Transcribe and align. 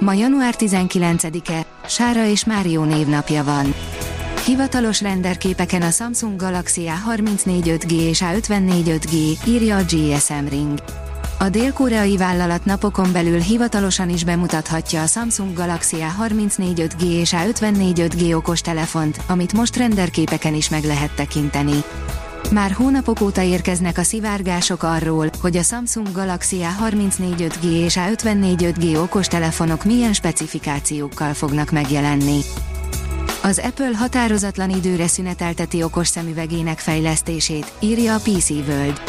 Ma 0.00 0.12
január 0.12 0.54
19-e, 0.58 1.66
Sára 1.86 2.26
és 2.26 2.44
Márió 2.44 2.84
névnapja 2.84 3.44
van. 3.44 3.74
Hivatalos 4.44 5.00
renderképeken 5.00 5.82
a 5.82 5.90
Samsung 5.90 6.40
Galaxy 6.40 6.90
A34 7.06 7.62
5G 7.64 7.90
és 7.90 8.22
A54 8.24 9.00
5G, 9.00 9.46
írja 9.46 9.76
a 9.76 9.82
GSM 9.82 10.46
Ring. 10.48 10.82
A 11.38 11.48
dél-koreai 11.48 12.16
vállalat 12.16 12.64
napokon 12.64 13.12
belül 13.12 13.40
hivatalosan 13.40 14.10
is 14.10 14.24
bemutathatja 14.24 15.02
a 15.02 15.06
Samsung 15.06 15.56
Galaxy 15.56 15.96
A34 16.18 16.50
5G 16.58 17.02
és 17.02 17.34
A54 17.36 17.92
5G 17.96 18.34
okostelefont, 18.36 19.20
amit 19.28 19.52
most 19.52 19.76
renderképeken 19.76 20.54
is 20.54 20.68
meg 20.68 20.84
lehet 20.84 21.14
tekinteni. 21.14 21.84
Már 22.52 22.72
hónapok 22.72 23.20
óta 23.20 23.42
érkeznek 23.42 23.98
a 23.98 24.02
szivárgások 24.02 24.82
arról, 24.82 25.30
hogy 25.40 25.56
a 25.56 25.62
Samsung 25.62 26.12
Galaxy 26.12 26.56
A34 26.56 27.34
5G 27.38 27.64
és 27.64 27.98
A54 28.00 28.74
5G 28.76 29.02
okostelefonok 29.02 29.84
milyen 29.84 30.12
specifikációkkal 30.12 31.34
fognak 31.34 31.70
megjelenni. 31.70 32.40
Az 33.42 33.58
Apple 33.58 33.96
határozatlan 33.96 34.70
időre 34.70 35.06
szünetelteti 35.06 35.82
okos 35.82 36.08
szemüvegének 36.08 36.78
fejlesztését, 36.78 37.72
írja 37.80 38.14
a 38.14 38.18
PC 38.18 38.50
World. 38.50 39.00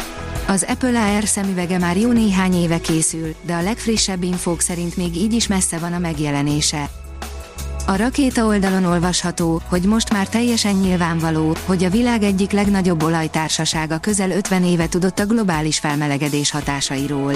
Az 0.46 0.64
Apple 0.68 1.00
AR 1.00 1.24
szemüvege 1.24 1.78
már 1.78 1.96
jó 1.96 2.12
néhány 2.12 2.54
éve 2.54 2.80
készül, 2.80 3.34
de 3.42 3.54
a 3.54 3.62
legfrissebb 3.62 4.22
infók 4.22 4.60
szerint 4.60 4.96
még 4.96 5.16
így 5.16 5.32
is 5.32 5.46
messze 5.46 5.78
van 5.78 5.92
a 5.92 5.98
megjelenése. 5.98 6.90
A 7.86 7.96
rakéta 7.96 8.46
oldalon 8.46 8.84
olvasható, 8.84 9.60
hogy 9.68 9.82
most 9.82 10.12
már 10.12 10.28
teljesen 10.28 10.74
nyilvánvaló, 10.74 11.56
hogy 11.64 11.84
a 11.84 11.90
világ 11.90 12.22
egyik 12.22 12.50
legnagyobb 12.50 13.02
olajtársasága 13.02 13.98
közel 13.98 14.30
50 14.30 14.64
éve 14.64 14.88
tudott 14.88 15.18
a 15.18 15.26
globális 15.26 15.78
felmelegedés 15.78 16.50
hatásairól. 16.50 17.32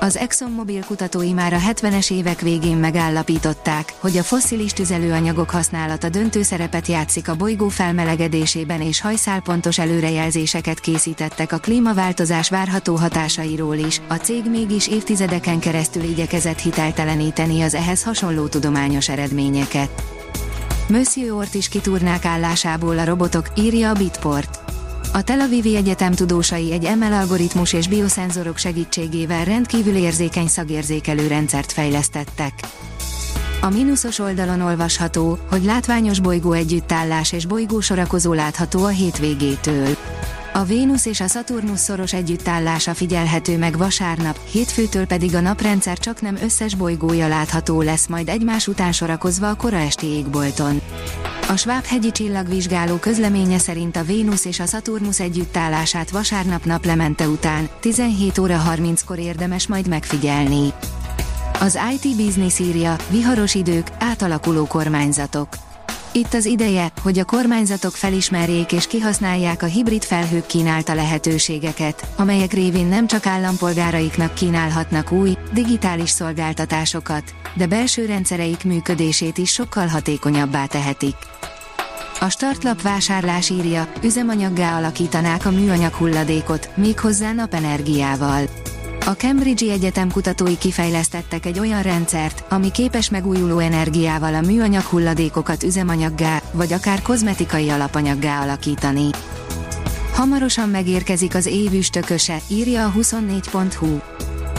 Az 0.00 0.16
ExxonMobil 0.16 0.84
kutatói 0.84 1.32
már 1.32 1.52
a 1.52 1.58
70-es 1.58 2.12
évek 2.12 2.40
végén 2.40 2.76
megállapították, 2.76 3.94
hogy 3.98 4.16
a 4.16 4.22
fosszilis 4.22 4.72
tüzelőanyagok 4.72 5.50
használata 5.50 6.08
döntő 6.08 6.42
szerepet 6.42 6.86
játszik 6.86 7.28
a 7.28 7.34
bolygó 7.34 7.68
felmelegedésében 7.68 8.80
és 8.80 9.00
hajszálpontos 9.00 9.78
előrejelzéseket 9.78 10.80
készítettek 10.80 11.52
a 11.52 11.58
klímaváltozás 11.58 12.48
várható 12.48 12.96
hatásairól 12.96 13.76
is, 13.76 14.00
a 14.08 14.14
cég 14.14 14.44
mégis 14.50 14.88
évtizedeken 14.88 15.58
keresztül 15.58 16.02
igyekezett 16.02 16.58
hitelteleníteni 16.58 17.62
az 17.62 17.74
ehhez 17.74 18.02
hasonló 18.02 18.46
tudományos 18.46 19.08
eredményeket. 19.08 20.02
Monsieur 20.88 21.32
Ort 21.32 21.54
is 21.54 21.68
kitúrnák 21.68 22.24
állásából 22.24 22.98
a 22.98 23.04
robotok, 23.04 23.46
írja 23.56 23.90
a 23.90 23.94
Bitport. 23.94 24.75
A 25.16 25.22
Tel 25.22 25.40
Avivi 25.40 25.76
Egyetem 25.76 26.12
tudósai 26.12 26.72
egy 26.72 26.96
ML 26.96 27.12
algoritmus 27.12 27.72
és 27.72 27.88
bioszenzorok 27.88 28.56
segítségével 28.56 29.44
rendkívül 29.44 29.96
érzékeny 29.96 30.46
szagérzékelő 30.46 31.26
rendszert 31.26 31.72
fejlesztettek. 31.72 32.52
A 33.60 33.68
mínuszos 33.70 34.18
oldalon 34.18 34.60
olvasható, 34.60 35.38
hogy 35.50 35.64
látványos 35.64 36.20
bolygó 36.20 36.52
együttállás 36.52 37.32
és 37.32 37.46
bolygó 37.46 37.80
sorakozó 37.80 38.32
látható 38.32 38.84
a 38.84 38.88
hétvégétől. 38.88 39.96
A 40.52 40.64
Vénusz 40.64 41.06
és 41.06 41.20
a 41.20 41.26
Saturnus 41.26 41.78
szoros 41.78 42.12
együttállása 42.12 42.94
figyelhető 42.94 43.58
meg 43.58 43.76
vasárnap, 43.76 44.38
hétfőtől 44.50 45.06
pedig 45.06 45.34
a 45.34 45.40
naprendszer 45.40 45.98
csak 45.98 46.20
nem 46.20 46.36
összes 46.42 46.74
bolygója 46.74 47.28
látható 47.28 47.82
lesz 47.82 48.06
majd 48.06 48.28
egymás 48.28 48.66
után 48.66 48.92
sorakozva 48.92 49.48
a 49.48 49.56
kora 49.56 49.76
esti 49.76 50.06
égbolton. 50.06 50.80
A 51.48 51.56
Schwab-hegyi 51.56 52.10
csillagvizsgáló 52.10 52.96
közleménye 52.96 53.58
szerint 53.58 53.96
a 53.96 54.02
Vénusz 54.02 54.44
és 54.44 54.60
a 54.60 54.66
Saturnus 54.66 55.20
együttállását 55.20 56.10
vasárnap 56.10 56.64
naplemente 56.64 57.28
után, 57.28 57.68
17 57.80 58.38
óra 58.38 58.62
30-kor 58.74 59.18
érdemes 59.18 59.66
majd 59.66 59.88
megfigyelni. 59.88 60.72
Az 61.60 61.78
IT 61.92 62.16
Business 62.16 62.58
írja, 62.58 62.96
viharos 63.10 63.54
idők, 63.54 63.86
átalakuló 63.98 64.66
kormányzatok. 64.66 65.48
Itt 66.16 66.34
az 66.34 66.44
ideje, 66.44 66.92
hogy 67.02 67.18
a 67.18 67.24
kormányzatok 67.24 67.92
felismerjék 67.92 68.72
és 68.72 68.86
kihasználják 68.86 69.62
a 69.62 69.66
hibrid 69.66 70.04
felhők 70.04 70.46
kínálta 70.46 70.94
lehetőségeket, 70.94 72.06
amelyek 72.16 72.52
révén 72.52 72.86
nem 72.86 73.06
csak 73.06 73.26
állampolgáraiknak 73.26 74.34
kínálhatnak 74.34 75.12
új, 75.12 75.36
digitális 75.52 76.10
szolgáltatásokat, 76.10 77.34
de 77.54 77.66
belső 77.66 78.06
rendszereik 78.06 78.64
működését 78.64 79.38
is 79.38 79.52
sokkal 79.52 79.86
hatékonyabbá 79.86 80.66
tehetik. 80.66 81.16
A 82.20 82.28
startlap 82.28 82.82
vásárlás 82.82 83.50
írja, 83.50 83.88
üzemanyaggá 84.02 84.76
alakítanák 84.76 85.46
a 85.46 85.50
műanyag 85.50 85.92
hulladékot, 85.92 86.70
méghozzá 86.76 87.32
napenergiával. 87.32 88.42
A 89.06 89.14
Cambridge 89.14 89.72
Egyetem 89.72 90.10
kutatói 90.10 90.58
kifejlesztettek 90.58 91.46
egy 91.46 91.58
olyan 91.58 91.82
rendszert, 91.82 92.44
ami 92.48 92.70
képes 92.70 93.10
megújuló 93.10 93.58
energiával 93.58 94.34
a 94.34 94.40
műanyag 94.40 94.82
hulladékokat 94.82 95.62
üzemanyaggá, 95.62 96.42
vagy 96.52 96.72
akár 96.72 97.02
kozmetikai 97.02 97.68
alapanyaggá 97.68 98.42
alakítani. 98.42 99.10
Hamarosan 100.12 100.68
megérkezik 100.68 101.34
az 101.34 101.46
év 101.46 101.72
üstököse, 101.72 102.38
írja 102.48 102.86
a 102.86 102.92
24.hu. 102.92 103.98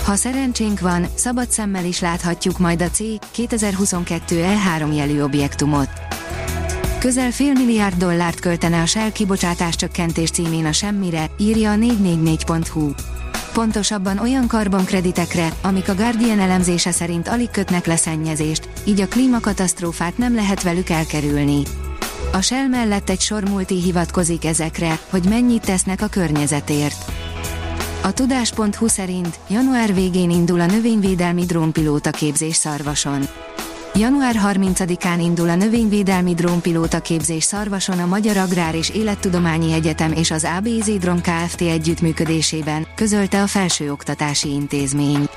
Ha 0.05 0.15
szerencsénk 0.15 0.79
van, 0.79 1.07
szabad 1.15 1.51
szemmel 1.51 1.85
is 1.85 1.99
láthatjuk 1.99 2.57
majd 2.57 2.81
a 2.81 2.89
C 2.89 2.99
2022 3.31 4.43
E3 4.43 4.95
jelű 4.95 5.21
objektumot. 5.21 5.89
Közel 6.99 7.31
fél 7.31 7.53
milliárd 7.53 7.97
dollárt 7.97 8.39
költene 8.39 8.81
a 8.81 8.85
Shell 8.85 9.11
kibocsátás 9.11 9.75
csökkentés 9.75 10.29
címén 10.29 10.65
a 10.65 10.71
semmire, 10.71 11.29
írja 11.37 11.71
a 11.71 11.75
444.hu 11.75 12.91
pontosabban 13.57 14.17
olyan 14.19 14.47
karbonkreditekre, 14.47 15.49
amik 15.61 15.89
a 15.89 15.95
Guardian 15.95 16.39
elemzése 16.39 16.91
szerint 16.91 17.27
alig 17.27 17.49
kötnek 17.49 17.85
leszennyezést, 17.85 18.69
így 18.83 19.01
a 19.01 19.07
klímakatasztrófát 19.07 20.17
nem 20.17 20.35
lehet 20.35 20.63
velük 20.63 20.89
elkerülni. 20.89 21.63
A 22.33 22.41
Shell 22.41 22.67
mellett 22.67 23.09
egy 23.09 23.19
sor 23.19 23.49
multi 23.49 23.81
hivatkozik 23.81 24.45
ezekre, 24.45 24.99
hogy 25.09 25.23
mennyit 25.29 25.65
tesznek 25.65 26.01
a 26.01 26.07
környezetért. 26.07 27.11
A 28.03 28.13
tudás.hu 28.13 28.87
szerint 28.87 29.39
január 29.49 29.93
végén 29.93 30.29
indul 30.29 30.59
a 30.59 30.65
növényvédelmi 30.65 31.45
drónpilóta 31.45 32.11
képzés 32.11 32.55
szarvason. 32.55 33.21
Január 33.97 34.35
30-án 34.45 35.17
indul 35.19 35.49
a 35.49 35.55
növényvédelmi 35.55 36.33
drónpilóta 36.33 36.99
képzés 36.99 37.43
Szarvason 37.43 37.99
a 37.99 38.05
Magyar 38.05 38.37
Agrár 38.37 38.75
és 38.75 38.89
Élettudományi 38.89 39.73
Egyetem 39.73 40.11
és 40.11 40.31
az 40.31 40.47
ABZ 40.57 40.91
Drón 40.99 41.21
Kft. 41.21 41.61
együttműködésében, 41.61 42.87
közölte 42.95 43.41
a 43.41 43.47
Felsőoktatási 43.47 44.49
Intézmény. 44.49 45.27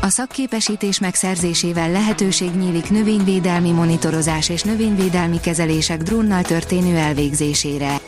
A 0.00 0.08
szakképesítés 0.08 0.98
megszerzésével 0.98 1.90
lehetőség 1.90 2.50
nyílik 2.50 2.90
növényvédelmi 2.90 3.70
monitorozás 3.70 4.48
és 4.48 4.62
növényvédelmi 4.62 5.40
kezelések 5.40 6.02
drónnal 6.02 6.42
történő 6.42 6.96
elvégzésére. 6.96 8.00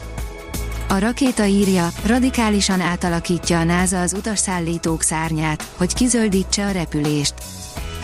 A 0.89 0.99
rakéta 0.99 1.45
írja, 1.45 1.89
radikálisan 2.07 2.81
átalakítja 2.81 3.59
a 3.59 3.65
NASA 3.65 4.01
az 4.01 4.13
utasszállítók 4.13 5.03
szárnyát, 5.03 5.67
hogy 5.77 5.95
kizöldítse 5.95 6.67
a 6.67 6.71
repülést. 6.71 7.35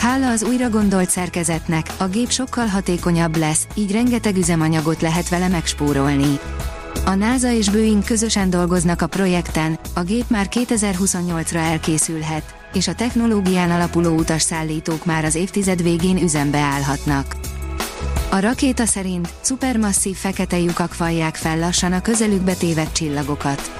Hála 0.02 0.30
az 0.30 0.42
újra 0.42 0.70
gondolt 0.70 1.10
szerkezetnek, 1.10 1.86
a 1.98 2.06
gép 2.06 2.30
sokkal 2.30 2.66
hatékonyabb 2.66 3.36
lesz, 3.36 3.66
így 3.74 3.92
rengeteg 3.92 4.36
üzemanyagot 4.36 5.00
lehet 5.00 5.28
vele 5.28 5.48
megspórolni. 5.48 6.38
A 7.04 7.14
NASA 7.14 7.52
és 7.52 7.70
Boeing 7.70 8.04
közösen 8.04 8.50
dolgoznak 8.50 9.02
a 9.02 9.06
projekten, 9.06 9.78
a 9.94 10.02
gép 10.02 10.24
már 10.28 10.46
2028-ra 10.50 11.54
elkészülhet, 11.54 12.54
és 12.72 12.88
a 12.88 12.94
technológián 12.94 13.70
alapuló 13.70 14.14
utasszállítók 14.14 15.04
már 15.04 15.24
az 15.24 15.34
évtized 15.34 15.82
végén 15.82 16.22
üzembe 16.22 16.58
állhatnak. 16.58 17.36
A 18.30 18.40
rakéta 18.40 18.86
szerint 18.86 19.28
szupermasszív 19.40 20.16
fekete 20.16 20.58
lyukak 20.58 20.92
fajják 20.92 21.34
fel 21.34 21.58
lassan 21.58 21.92
a 21.92 22.02
közelükbe 22.02 22.54
tévedt 22.54 22.92
csillagokat. 22.92 23.72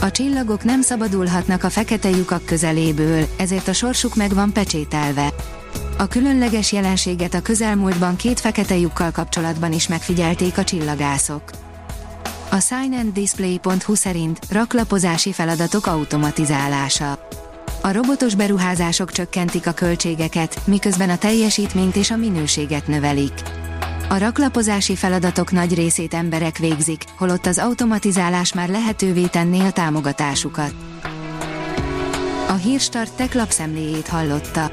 A 0.00 0.10
csillagok 0.10 0.64
nem 0.64 0.82
szabadulhatnak 0.82 1.64
a 1.64 1.70
fekete 1.70 2.10
lyukak 2.10 2.44
közeléből, 2.44 3.26
ezért 3.36 3.68
a 3.68 3.72
sorsuk 3.72 4.14
meg 4.14 4.34
van 4.34 4.52
pecsételve. 4.52 5.32
A 6.00 6.06
különleges 6.06 6.72
jelenséget 6.72 7.34
a 7.34 7.40
közelmúltban 7.40 8.16
két 8.16 8.40
fekete 8.40 8.76
lyukkal 8.76 9.10
kapcsolatban 9.10 9.72
is 9.72 9.88
megfigyelték 9.88 10.58
a 10.58 10.64
csillagászok. 10.64 11.42
A 12.50 12.60
signanddisplay.hu 12.60 13.94
szerint 13.94 14.38
raklapozási 14.50 15.32
feladatok 15.32 15.86
automatizálása. 15.86 17.28
A 17.80 17.92
robotos 17.92 18.34
beruházások 18.34 19.12
csökkentik 19.12 19.66
a 19.66 19.72
költségeket, 19.72 20.60
miközben 20.64 21.10
a 21.10 21.18
teljesítményt 21.18 21.96
és 21.96 22.10
a 22.10 22.16
minőséget 22.16 22.86
növelik. 22.86 23.42
A 24.08 24.18
raklapozási 24.18 24.96
feladatok 24.96 25.52
nagy 25.52 25.74
részét 25.74 26.14
emberek 26.14 26.58
végzik, 26.58 27.04
holott 27.16 27.46
az 27.46 27.58
automatizálás 27.58 28.52
már 28.52 28.68
lehetővé 28.68 29.26
tenné 29.26 29.60
a 29.60 29.70
támogatásukat. 29.70 30.74
A 32.48 32.54
Hírstart 32.54 33.12
tech 33.12 33.36
lapszemléjét 33.36 34.08
hallotta. 34.08 34.72